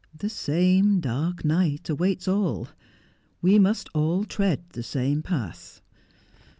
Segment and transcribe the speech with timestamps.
[0.17, 2.69] The same dark night awaits all.
[3.39, 5.79] We must all tread the same path.